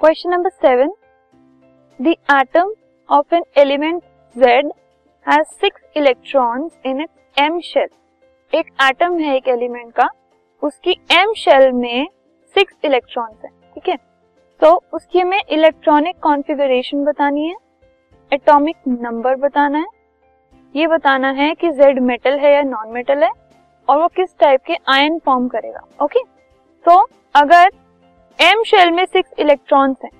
Question 0.00 0.30
number 0.30 0.50
seven 0.50 0.90
the 2.00 2.08
atom 2.32 2.70
of 3.08 3.34
an 3.34 3.44
element 3.56 4.02
Z 4.36 4.70
has 5.26 5.46
six 5.60 5.96
electrons 5.96 6.86
in 6.86 7.00
its 7.00 7.42
M 7.42 7.60
shell 7.60 7.88
एक 8.52 8.66
atom 8.82 9.16
है 9.18 9.34
एक 9.36 9.48
element 9.48 9.92
का। 9.92 10.08
उसकी 10.62 10.94
M 11.14 11.34
shell 11.36 11.72
में 11.72 12.06
six 12.56 12.74
electrons 12.84 13.44
हैं, 13.44 13.50
ठीक 13.74 13.88
है? 13.88 13.96
तो 14.62 14.72
उसकी 14.92 15.20
हमें 15.20 15.42
इलेक्ट्रॉनिक 15.50 16.18
कॉन्फ़िगरेशन 16.18 17.04
बतानी 17.04 17.48
है 17.48 17.56
एटॉमिक 18.32 18.76
नंबर 18.88 19.36
बताना 19.36 19.78
है। 19.78 19.86
ये 20.74 20.86
बताना 20.86 21.30
है 21.32 21.54
कि 21.54 21.70
जेड 21.72 21.98
मेटल 22.02 22.38
है 22.38 22.54
या 22.54 22.62
नॉन 22.62 22.92
मेटल 22.92 23.22
है 23.22 23.30
और 23.88 24.00
वो 24.00 24.08
किस 24.16 24.38
टाइप 24.40 24.62
के 24.66 24.76
आयन 24.88 25.18
फॉर्म 25.18 25.48
करेगा 25.48 25.86
ओके 26.04 26.24
तो 26.86 27.06
अगर 27.34 27.70
एम 28.40 28.62
शेल 28.62 28.90
में 28.90 29.04
सिक्स 29.04 29.30
इलेक्ट्रॉन्स 29.38 29.96
हैं। 30.04 30.10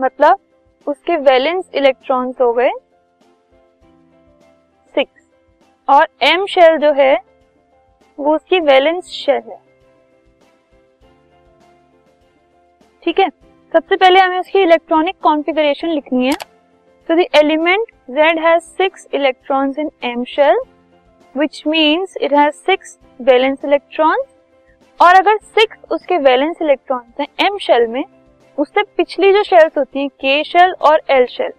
मतलब 0.00 0.38
उसके 0.86 1.16
वैलेंस 1.16 1.64
इलेक्ट्रॉन्स 1.74 2.40
हो 2.40 2.52
गए 2.52 2.70
सिक्स 4.94 5.26
और 5.88 6.06
एम 6.22 6.46
शेल 6.46 6.76
जो 6.76 6.92
है, 6.92 7.16
वो 8.18 8.34
उसकी 8.34 8.60
वैलेंस 8.60 9.04
शेल 9.04 9.42
है। 9.48 9.60
ठीक 13.02 13.20
है? 13.20 13.28
सबसे 13.72 13.96
पहले 13.96 14.20
हमें 14.20 14.38
उसकी 14.38 14.58
इलेक्ट्रॉनिक 14.58 15.16
कॉन्फ़िगरेशन 15.22 15.88
लिखनी 15.88 16.26
है। 16.26 16.34
तो 17.08 17.14
the 17.14 17.26
element 17.34 17.86
Z 18.10 18.38
has 18.38 18.62
six 18.62 19.06
electrons 19.14 19.78
in 19.78 19.90
M 20.02 20.24
shell 20.24 20.60
which 21.34 21.60
means 21.66 22.16
it 22.22 22.32
has 22.32 22.54
six 22.54 22.98
valence 23.22 23.64
electrons. 23.64 24.37
और 25.00 25.14
अगर 25.14 25.36
सिक्स 25.36 25.92
उसके 25.92 26.16
वैलेंस 26.18 26.56
इलेक्ट्रॉन्स 26.62 27.20
हैं 27.20 27.26
एम 27.46 27.56
शेल 27.58 27.86
में, 27.86 28.04
उससे 28.58 28.82
पिछली 28.96 29.32
जो 29.32 29.42
शेल्स 29.42 29.78
होती 29.78 29.98
हैं 29.98 30.08
के 30.10 30.42
शेल 30.44 30.72
और 30.80 31.00
एल 31.10 31.26
शेल 31.26 31.52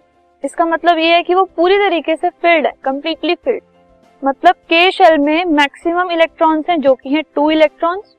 इसका 0.44 0.64
मतलब 0.64 0.98
ये 0.98 1.14
है 1.14 1.22
कि 1.22 1.34
वो 1.34 1.44
पूरी 1.56 1.78
तरीके 1.78 2.16
से 2.16 2.28
फिल्ड 2.30 2.66
है 2.66 2.72
कम्प्लीटली 2.84 3.34
फिल्ड 3.34 3.62
मतलब 4.22 4.54
के 4.70 4.90
शेल 4.90 5.18
में 5.18 5.44
मैक्सिमम 5.46 6.10
इलेक्ट्रॉन्स 6.12 6.68
हैं 6.70 6.80
जो 6.80 6.94
कि 6.94 7.14
हैं 7.14 7.22
टू 7.34 7.50
इलेक्ट्रॉन्स 7.50 8.16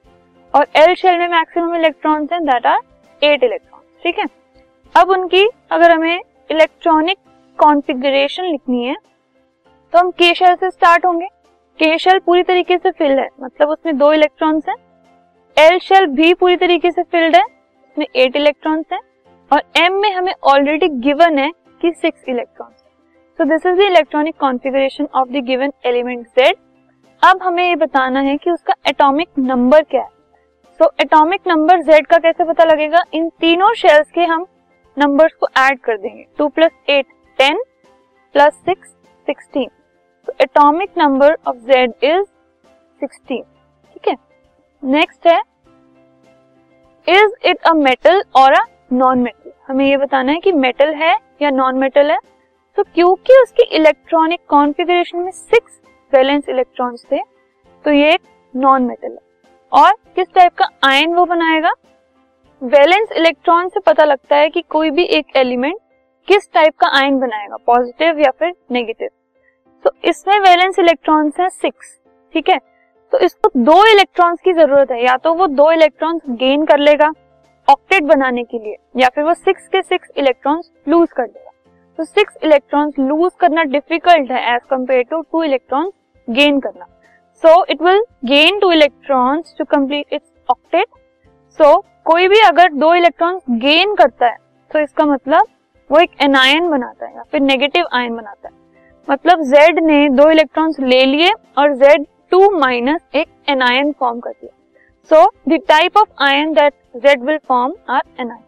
और 0.53 0.67
एल 0.77 0.93
शेल 0.95 1.17
में 1.17 1.27
मैक्सिमम 1.29 1.75
इलेक्ट्रॉन्स 1.75 2.31
हैं 2.33 2.43
दैट 2.45 2.65
आर 2.65 2.79
एट 3.21 3.43
इलेक्ट्रॉन्स 3.43 4.03
ठीक 4.03 4.19
है? 4.19 4.25
अब 4.95 5.09
उनकी 5.09 5.47
अगर 5.71 5.91
हमें 5.91 6.19
इलेक्ट्रॉनिक 6.51 7.17
कॉन्फ़िगरेशन 7.59 8.43
लिखनी 8.43 8.85
है 8.85 8.95
तो 9.93 9.99
हम 9.99 10.11
के 10.11 10.33
शेल 10.35 10.55
से 10.55 10.69
स्टार्ट 10.69 11.05
होंगे। 11.05 11.27
के 11.79 11.97
शेल 11.97 12.19
पूरी 12.19 12.43
तरीके 12.43 12.77
से 12.77 12.91
फिल्ड 12.91 13.19
है 13.19 13.27
मतलब 13.41 13.69
उसमें 13.69 13.97
दो 13.97 14.11
इलेक्ट्रॉन्स 14.13 14.69
हैं 14.69 14.75
एल 15.57 15.77
शेल 15.79 16.05
भी 16.07 16.33
पूरी 16.33 16.55
तरीके 16.57 16.91
से 16.91 17.03
फिल्ड 17.03 17.35
है 17.35 17.43
उसमें 17.43 18.05
एट 18.05 18.35
इलेक्ट्रॉन्स 18.35 18.85
हैं, 18.93 18.99
और 19.51 19.61
एम 19.77 19.93
में 20.01 20.11
हमें 20.13 20.33
ऑलरेडी 20.43 20.87
गिवन 21.01 21.37
है 21.39 21.49
कि 21.81 21.91
six 21.91 22.23
electrons 22.29 22.75
so 23.39 23.43
this 23.45 23.65
is 23.65 23.75
the 23.77 23.81
electronic 23.81 24.35
configuration 24.39 25.07
of 25.15 25.29
the 25.29 25.43
given 25.45 25.71
element 25.85 26.25
Z 26.29 26.55
अब 27.21 27.41
हमें 27.43 27.63
ये 27.63 27.75
बताना 27.75 28.19
है 28.21 28.35
कि 28.37 28.51
उसका 28.51 28.73
एटॉमिक 28.89 29.27
नंबर 29.39 29.83
क्या 29.83 30.01
है. 30.01 30.09
सो 30.79 30.91
एटॉमिक 31.01 31.47
नंबर 31.47 31.81
जेड 31.83 32.07
का 32.07 32.17
कैसे 32.19 32.43
पता 32.43 32.63
लगेगा? 32.63 33.03
इन 33.13 33.29
तीनों 33.41 33.73
शेल्स 33.75 34.11
के 34.11 34.25
हम 34.25 34.45
नंबर्स 34.97 35.33
को 35.33 35.47
ऐड 35.59 35.79
कर 35.79 35.97
देंगे. 35.97 36.25
Two 36.37 36.47
plus 36.49 36.71
eight 36.89 37.05
ten 37.39 37.61
plus 38.35 38.53
six 38.65 38.89
sixteen 39.27 39.69
तो 40.27 40.33
atomic 40.41 40.97
number 40.97 41.37
of 41.47 41.57
Z 41.67 41.93
is 42.03 42.23
sixteen 43.01 43.43
next 44.83 45.27
है 45.27 45.39
इज़ 47.07 47.33
इट 47.47 47.57
अ 47.61 47.73
मेटल 47.73 48.21
और 48.35 48.53
अ 48.53 48.63
नॉन 48.93 49.19
मेटल 49.19 49.51
हमें 49.67 49.85
ये 49.85 49.97
बताना 49.97 50.31
है 50.31 50.39
कि 50.39 50.51
मेटल 50.51 50.93
है 50.93 51.15
या 51.41 51.49
नॉन 51.49 51.77
मेटल 51.77 52.11
है। 52.11 52.17
तो 52.77 52.83
क्योंकि 52.85 53.33
उसकी 53.41 53.63
इलेक्ट्रॉनिक 53.75 54.39
कॉन्फ़िगरेशन 54.49 55.17
में 55.17 55.31
सिक्स 55.31 55.79
वैलेंस 56.13 56.49
इलेक्ट्रॉन्स 56.49 57.05
थे 57.11 57.19
तो 57.85 57.91
ये 57.91 58.13
एक 58.13 58.21
नॉन 58.53 58.83
मेटल 58.83 59.07
है। 59.07 59.17
और 59.71 59.91
किस 60.15 60.33
टाइप 60.35 60.53
का 60.53 60.67
आयन 60.83 61.13
वो 61.15 61.25
बनाएगा? 61.25 61.73
वैलेंस 62.61 63.11
इलेक्ट्रॉन 63.11 63.69
से 63.69 63.79
पता 63.79 64.03
लगता 64.03 64.35
है 64.35 64.49
कि 64.49 64.61
कोई 64.69 64.89
भी 64.91 65.03
एक 65.11 65.35
एलिमेंट 65.35 65.79
किस 66.27 66.51
टाइप 66.53 66.75
का 66.79 66.87
आयन 66.97 67.19
बनाएगा 67.19 67.57
पॉजिटिव 67.65 68.19
या 68.19 68.31
फिर 68.39 68.53
नेगेटिव 68.71 69.09
तो 69.85 69.91
इसमें 70.05 70.39
वैलेंस 70.39 70.79
इलेक्ट्रॉन्स 70.79 71.39
हैं 71.39 71.49
सिक्स 71.51 71.97
ठीक 72.33 72.49
है? 72.49 72.59
तो 73.11 73.19
इसको 73.19 73.49
दो 73.57 73.85
इलेक्ट्रॉन्स 73.85 74.39
की 74.41 74.53
ज़रूरत 74.53 74.91
है, 74.91 75.03
या 75.03 75.15
तो 75.17 75.33
वो 75.33 75.47
दो 75.49 75.71
इलेक्ट्रॉन्स 75.71 76.21
गेन 76.31 76.65
कर 76.65 76.77
लेगा 76.79 77.11
ऑक्टेट 77.67 78.03
बनाने 78.05 78.43
के 78.43 78.57
लिए, 78.57 78.75
या 78.97 79.09
फिर 79.15 79.23
वो 79.23 79.33
सिक्स 79.33 79.67
के 79.67 79.81
सिक्स 79.81 80.09
इलेक्ट्रॉन्स 80.17 80.71
लूज 80.87 81.07
कर 81.11 81.23
लेगा। 81.23 81.49
तो 81.99 82.03
सिक्स 82.03 82.37
इलेक्ट्रॉन्स 82.43 82.99
लूज 82.99 83.31
करना 83.39 83.63
डिफ़िकल्ट 83.65 84.31
है 84.31 84.55
as 84.55 84.61
compared 84.69 85.03
to 85.09 85.21
two 85.21 85.43
electrons 85.43 85.93
gain 86.27 86.59
करना। 86.59 86.85
So 87.43 87.63
it 87.69 87.81
will 87.81 88.03
gain 88.25 88.59
two 88.59 88.71
electrons 88.71 89.55
to 89.57 89.65
complete 89.67 90.13
its 90.13 90.29
octet 90.49 90.87
सो 91.59 91.75
कोई 92.05 92.27
भी 92.27 92.39
अगर 92.41 92.73
दो 92.75 92.93
इलेक्ट्रॉन्स 92.95 93.41
गेन 93.59 93.93
करता 93.95 94.27
है 94.27 94.37
तो 94.71 94.79
इसका 94.79 95.05
मतलब 95.05 95.47
वो 95.89 95.99
एक 95.99 96.11
एनायन 96.21 96.69
बनाता 96.69 97.05
है, 97.05 97.15
या 97.15 97.23
फिर 97.31 97.41
नेगेटिव 97.41 97.85
आयन 97.93 98.15
बनाता 98.15 98.47
है। 98.47 98.59
मतलब 99.07 99.41
Z 99.45 99.81
ने 99.81 100.07
दो 100.11 100.29
इलेक्ट्रॉन्स 100.31 100.79
ले 100.81 101.03
लिए 101.05 101.31
और 101.57 101.75
Z 101.77 102.05
टू 102.31 102.49
माइनस 102.59 103.01
एक 103.15 103.27
एनायन 103.49 103.91
फॉर्म 103.91 104.19
कर 104.19 104.31
दिया 104.31 104.57
so 105.09 105.31
the 105.49 105.59
type 105.67 105.97
of 105.97 106.23
ion 106.23 106.53
that 106.53 106.73
Z 106.97 107.23
will 107.23 107.37
form 107.47 107.73
are 107.89 108.01
anion 108.19 108.43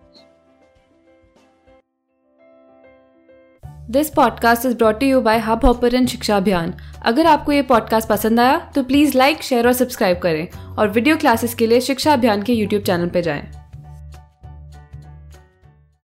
this 3.92 4.10
podcast 4.10 4.66
is 4.66 4.78
brought 4.78 5.04
you 5.04 5.22
by 5.22 5.40
Hubhopper 5.66 6.06
Shiksha 6.06 6.38
Abhiyan 6.38 6.74
अगर 7.06 7.26
आपको 7.26 7.52
ये 7.52 7.62
पॉडकास्ट 7.62 8.10
पसंद 8.10 8.40
आया 8.40 8.72
तो 8.76 8.84
प्लीज़ 8.84 9.18
लाइक 9.18 9.44
शेयर 9.44 9.68
और 9.68 9.74
सब्सक्राइब 9.74 10.20
करें। 10.20 10.48
और 10.78 10.88
वीडियो 10.88 11.18
क्लासेस 11.18 11.56
के 11.56 11.68
लिए 11.68 11.82
शिक्षा 11.82 12.14
अभियान 12.14 12.44
के 12.44 12.54
यूट्यूब 12.54 12.84
चैनल 12.84 13.10
पर 13.10 13.22
जाएँ। 13.22 13.63